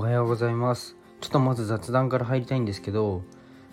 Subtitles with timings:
[0.00, 3.20] おはようございますちょっとまず雑談から入りたいんですけど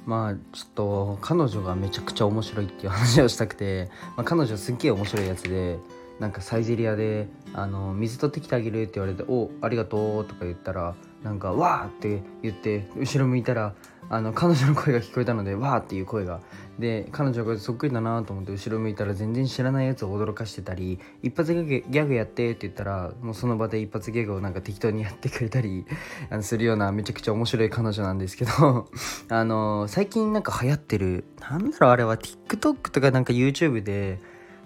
[0.06, 5.80] まあちょっと彼女がめちゃくちゃ面白いっていう話をしたくて、まあ、彼女すっげえ面白いやつで
[6.20, 13.74] なんかサイゼリアであの水取ってきてあげるって言われて「おありがとう」とか言ったらなんか「わー!」って言って後ろ向いたら
[14.10, 16.40] あの彼女の声が聞こえたので「わー!」っていう声が
[16.80, 25.86] で彼女がそっくりだなと思って後ろ向いたら全然知らないやつを驚かしてたり「一発ギャグやって」って言ったらもうその場で一発ギャグをなんか適当にやってくれたり
[26.30, 28.88] あのするようなめちゃくちゃ面白い彼女なんですけど
[29.30, 34.20] あの最近なんか流行ってるなんだろうあれは TikTok とかなんか YouTube で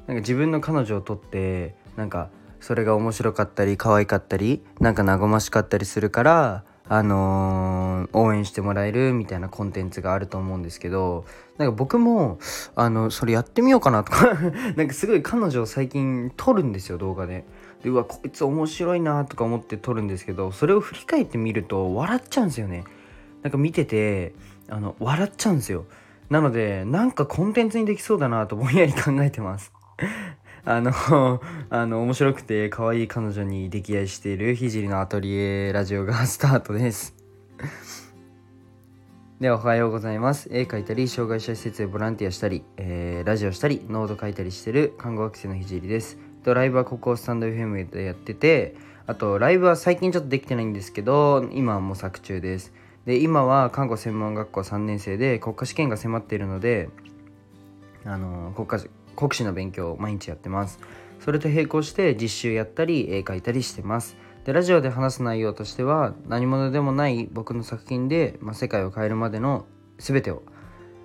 [0.08, 2.30] なんか自分の彼女を撮ってなんか
[2.60, 11.24] それが面白かったり可愛かったりなんか和ましかったりするからあのー、応援してもらえるみたいなコンテンツがあると思うんですけど
[11.58, 12.38] なんか僕も
[12.76, 14.36] あのそれやってみようかなとか
[14.76, 17.46] なんかすごい彼女を最近撮るんですよ動画で。
[17.82, 22.84] でうわこいつ面白いなとか思って撮るんですけどそれを振り返ってみると笑っちゃうんですよね。
[23.42, 24.36] なんか見てて
[24.68, 25.86] あの笑っちゃうんですよ。
[26.30, 29.72] なのでなんかコンテンツにできそうだなとぼんやり考えてます。
[30.64, 30.92] あの、
[31.72, 37.16] あの、面白くて可愛い彼女に溺愛している聖のアトリエラジオが スタートです。
[39.42, 40.50] では、おはようございます。
[40.52, 46.20] 絵描いたり、障害者施設でボランティアしたり、えー、ラジオしたり、ノート書いたりしてる看護学生の聖です。
[46.44, 48.76] と、ライブはここスタンド FM でやってて、
[49.08, 52.72] あと、ライブは最近ちょっとできてないんですけど、今は模索中です。
[53.06, 56.90] で、今は看護専門学校3年生で国家試験が迫っているので、
[58.06, 58.80] あの国家
[59.22, 60.80] 国試の勉強を毎日やってます。
[61.20, 64.18] それと並行して実習やったり絵描いたりしてます。
[64.46, 69.68] でラジオで話す内容としては何者でもない僕の作品で、ま、世界を変えるまでの
[70.00, 70.42] 全てを、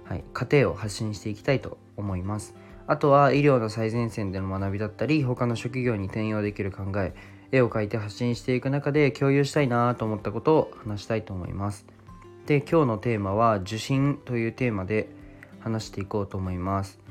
[0.04, 2.54] はい、過程を発信していきたいと思います。
[2.86, 7.14] あとは医療の最前線での学びだったり他の職業に転用できる考え
[7.52, 11.84] 絵を描いて発信していく中で共有したいなと思ったことを話したいと思います。
[12.46, 15.10] で今日のテーマは受信というテーマで
[15.60, 17.05] 話していこうと思います。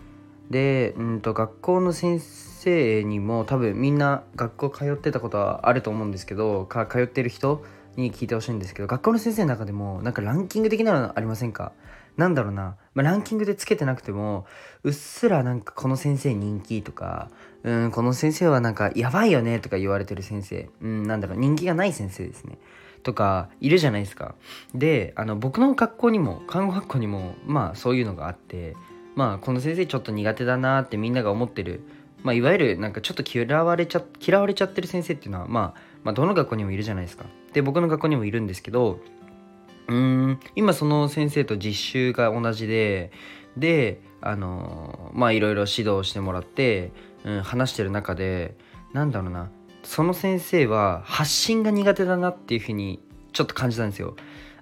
[0.49, 7.63] で、うんと、学校の先生にも多分みんな学校通ってたことはあると思うんですけどか通ってる人
[7.95, 11.71] に聞いてほしいんですけど学校の先生の中でもなんかランキング的なのありませんか？
[12.17, 14.45] なんだろうな、まあ、ランキングでつけてなくても
[14.83, 17.29] うっすらなんかこの先生人気とか
[17.63, 22.57] うんこの先生はなんかやばいよねとか言われてる先生うんなんだろう人気がない先生ですね。
[23.03, 24.33] とかいるじゃないですか。
[24.73, 28.75] であの僕の学校にも看護学校にもまあそういうのがあって
[29.15, 31.81] まあこの先生ちょっと苦手だなってみんなが思ってる
[32.25, 37.25] まあ、いわゆるなんかちょっと嫌われちゃ嫌われちゃってる先生っていうのは、まあ、まあどの学校にもいるじゃないですか。
[37.53, 38.99] で僕の学校にもいるんですけど
[39.87, 43.11] うん今その先生と実習が同じで
[43.57, 46.91] であのまあいろいろ指導してもらって、
[47.23, 48.55] うん、話してる中で
[48.91, 49.51] なんだろうな
[49.83, 52.99] その先生は発信が苦手だなっていうふうに
[53.33, 54.15] ちょっと感じたんですよ。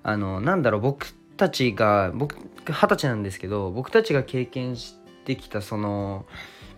[0.03, 1.07] あのなんだろう僕
[1.37, 2.35] たちが僕
[2.67, 4.95] 二十歳なんですけど僕たちが経験し
[5.25, 6.25] てきたその、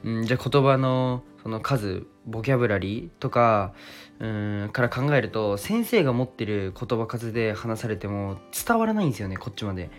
[0.04, 3.74] うん、じゃあ言葉のその数ボキャブラリーとか
[4.20, 9.90] うんから考えると先生が持ってる言葉数で話されても伝わらないんですよねこっちまで。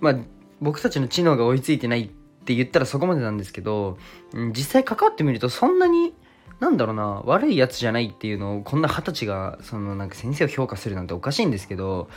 [0.00, 0.16] まあ
[0.60, 2.08] 僕たちの知能が追いついてないっ
[2.44, 3.98] て言ったらそこまでなんですけど、
[4.32, 6.14] うん、実際関わってみるとそんなに
[6.60, 12.08] なんだろうな悪いやつじゃないっていうのをこんな二十歳がそのなんか先生を評価するなんておかしいんですけど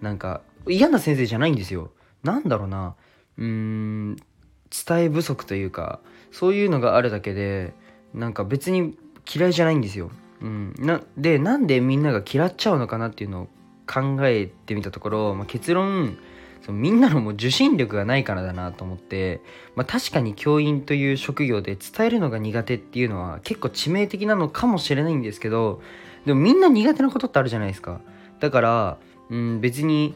[0.00, 1.90] なんか嫌な先生じゃないんですよ。
[2.22, 2.94] なんだろうな
[3.38, 6.00] うーん伝え不足というか
[6.32, 7.74] そういうのがあるだけで
[8.12, 8.96] なんか別に
[9.32, 10.10] 嫌いじゃないんですよ。
[10.40, 13.48] うん、なでなんでみんなが嫌っちゃうのかなっていうのを
[13.86, 16.18] 考えてみたところ、まあ、結論
[16.64, 19.42] そのみんなのもう受信力がないからだなと思って、
[19.76, 25.82] まあ、確かに教員という職業で伝えるのが苦手っていうのは結構致命的なのかもしれないんですけど
[26.24, 28.00] でもみんな苦手なことってあるじゃないですか
[28.40, 28.98] だから、
[29.34, 30.14] うん、別に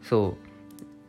[0.00, 0.36] そ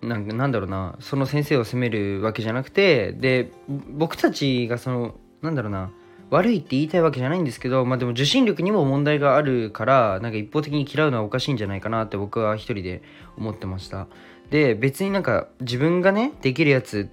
[0.01, 5.91] うなんなんだろうなその先生を責めるわけじゃなくてで僕たちがそのなんだろうな
[6.31, 13.03] 悪いって言いたいわけじゃないんですけど、まあでも受信力にも問題があるから、なんか一方的に嫌うのはおかしいんじゃないかなって僕は一人で
[13.37, 14.07] 思ってました。
[14.49, 17.09] で、別になんか自分がね、できるやつ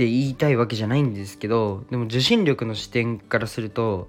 [0.00, 4.08] って言いたいわけじゃないんですけど、でも受信力の視点からすると、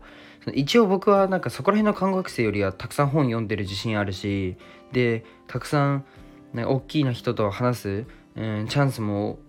[0.54, 4.56] 一応僕はなんかそこら辺の看護学生よりはたくさん本読んでる自信あるし、
[4.94, 6.06] で、たくさん
[6.54, 8.06] なん大きな人と話す、
[8.38, 9.40] うん、チャンスも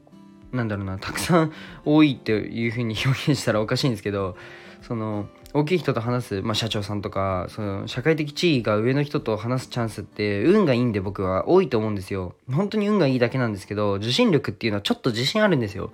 [0.52, 1.52] なんだろうなたくさん
[1.84, 4.36] 多いっていうふうに表現したらおかしいんですけど
[4.82, 12.34] その大きい人と話す、まあ、社長さんとかその社会的地位が上の人と話すチャンスって運がいいんで僕は多いと思うんですよ。
[12.50, 15.92] 本当に運がいいだけなんですけど受信力っていうのはちょっと自信あるんですよ。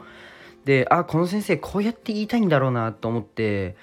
[0.65, 3.77] であこの先生こうやって言いたいんだろうなと思って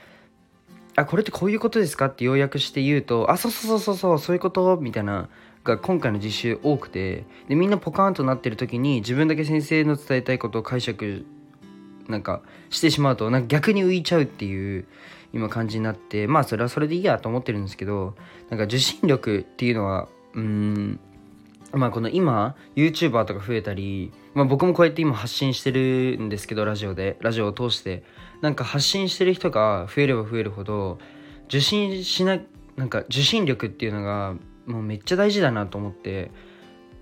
[0.95, 2.05] あこれってこういうことですか？
[2.05, 4.77] って要約して言うとあそうそうそうそうそういうこと？
[4.77, 5.29] みたいな
[5.63, 11.25] が今回の実習多くてでみんなポカーンとなってる時に自分だけ先生の伝えたいことを解釈
[12.07, 14.85] なんかしてしまうとなんか逆に浮いちゃうっていう
[15.33, 18.15] 今感じになってまあそれはそれでいいやと思ってるんですけど
[18.51, 20.99] なんか受信力っていうのはうん
[21.75, 28.03] まあこの今 YouTuber とか増えたり、まあ、僕もこうやって今発信してるんですけどラジオでラジオを通して。
[28.41, 30.99] なんか発信してる人が増えれば増えるほど
[31.47, 32.37] 受信しな
[32.75, 34.35] なんか受信力っていうのが
[34.65, 36.31] もうめっちゃ大事だなと思って。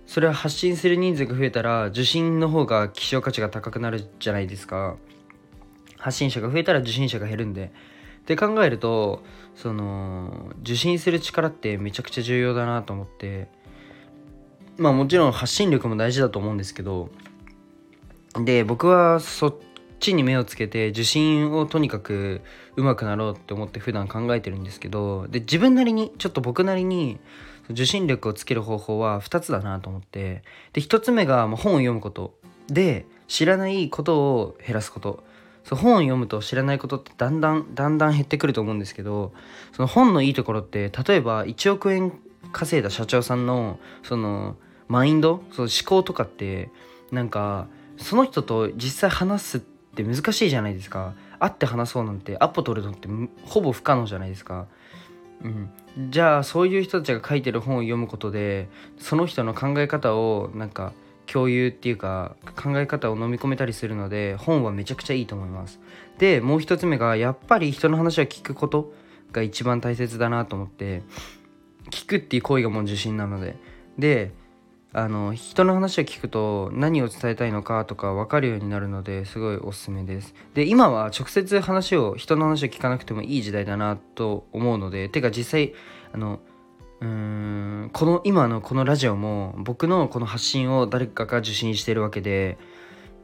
[0.05, 4.97] それは発信する人数が増えたら受信の方が希少価値が高くなるじゃないですか。
[5.97, 7.71] 発信者が増えたら受信者が減るんで。
[8.21, 9.23] って考えると
[9.55, 13.47] その受信する力ってめちゃくちゃ重要だなと思って。
[14.77, 17.09] まあもちろん発信力も大事だと思うんですけど
[18.43, 19.55] で僕はそっ
[19.99, 22.41] ちに目をつけて受信をとにかく
[22.75, 27.19] 上手くなろうって思って普段考えてるんですけどで自分なりにちょっと僕なりに
[27.69, 30.43] 受信力をつける方法は2つだなと思って
[30.73, 32.33] で1つ目が本を読むこと
[32.67, 35.23] で知らないことを減らすこと。
[35.63, 39.31] そう本を読むと知らないことってだんだんだんだん減ってくると思うんですけど
[39.71, 42.19] その本のいいところって例えば1億円
[42.51, 44.55] 稼いだ社長さんのその
[44.87, 46.69] マインドその思考とかって
[47.11, 47.67] なんか
[47.97, 51.13] その人と実際話すって難しいじゃないですか。
[51.39, 53.09] 会って話そうなんてアポ取るのって
[53.45, 54.67] ほぼ不可能じゃないですか。
[55.43, 55.69] うん、
[56.09, 60.93] じゃあそういう人たちが書いてる本を読むことでその人の考え方をなんか
[61.25, 65.79] 共有っていうか考え方を飲み込めたりするので本はめちゃくちゃいいと思います。
[66.17, 68.93] でもう一つ目がやっぱり人の話を聞くこと
[69.31, 71.03] が一番大切だなと思って。
[71.97, 73.55] 聞くっていう行為がもう自信なので。
[73.97, 74.31] で
[74.95, 80.35] あの人の話を聞くと何を伝えたいのかとか分かるようになるのですごいおすすめです。
[80.53, 85.73] で今は直接話を人の話を聞かなくてもいい時代だなと思うのでてか実際
[86.13, 86.41] あの
[87.01, 92.59] うーんこの今のこのラジオも僕のこの発信を誰かが受信してるわけで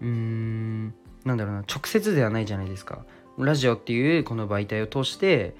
[0.01, 3.06] うーんなんだろうな直接ではないじゃないですか。
[3.38, 5.56] ラジオっていうこの媒体を通して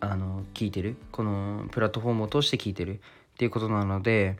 [0.00, 0.96] あの聞いてる？
[1.12, 2.94] このプラットフォームを通して聞いてる？
[2.94, 2.98] っ
[3.38, 4.36] ていうことなので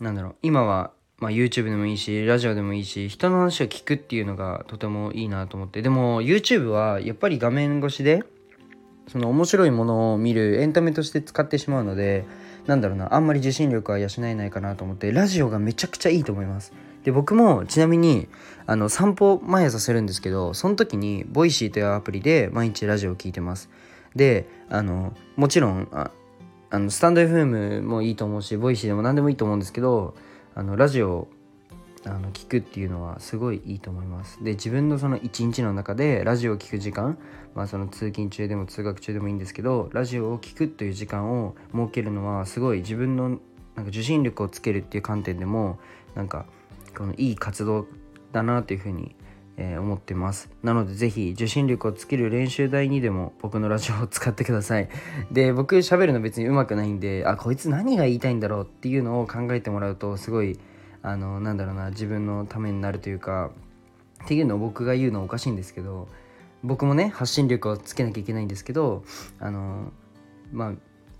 [0.00, 0.34] なんだろう。
[0.42, 5.82] 今は、まあ、YouTube でもいいしラジオでもいいし人の話を聞くっていうのがとてもいいなと思って。
[5.82, 8.22] でも YouTube はやっぱり画面越しで
[9.08, 12.24] その面白いものを見るエンタメとして使ってしまうので
[12.66, 16.72] なんだろうなあんまり受信力は養えないかなと思ってラジオがめちゃくちゃいいと思います。
[17.04, 18.28] で僕もちなみに
[18.66, 23.68] あの散歩毎朝するんですけどその時に Voicy というアプリで毎日ラジオを聴いてます。
[24.16, 26.10] であのもちろんあ
[26.70, 30.14] あのスタンド FM もいいと思うし Voicy でも何でもいいと思うんですけど
[30.54, 31.28] あのラジオ
[32.06, 34.42] あの聞くっていうのはすごいいいと思います。
[34.44, 37.18] で自分のその一日の中でラジオを聴く時間
[37.54, 45.78] まあその通勤中でも通学中でもいいんですけどラジオを聴くという時間を設けるのはすごい自分のなんか受信力をつけるっていう観点でも
[46.14, 46.46] なんか
[46.96, 47.86] このいい活動
[48.32, 49.14] だなというふうに、
[49.56, 50.50] えー、思ってます。
[50.62, 54.88] なので是非受信力をつける練習台にでも僕のラジオを使ってください。
[55.30, 60.58] で僕喋るの別にうまくないんであこいつ何が言いたいんだろうっていうのを考えてもらうとすごい
[61.02, 63.50] あのなんだろうな自分のためになるというか
[64.24, 66.08] っていうのを僕が言うのおかしいんですけど
[66.62, 69.04] 僕もね発信力をつけなきゃいけないんですけど
[69.38, 69.92] あの
[70.50, 70.72] まあ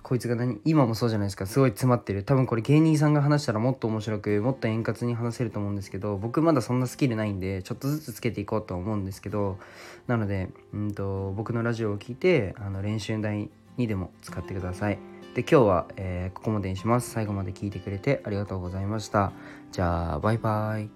[0.04, 0.60] こいつが何？
[0.66, 1.46] 今もそうじゃないですか。
[1.46, 2.24] すごい詰まってる。
[2.24, 9.58] 多分これ芸人さんが話したらもっと面白くもっと円滑に話せると思うんですけど僕まだそんなスキルないんでちょっとずつつけていこうと思うんですけど
[10.06, 14.98] なので、うんと、僕のラジオを聞いてあの練習台にでも使ってください。
[15.34, 17.10] で今日は、えー、ここまでにします。
[17.10, 19.32] 最後まで聞いてくれてありがとうございました。
[19.72, 20.90] じゃあバイバイ。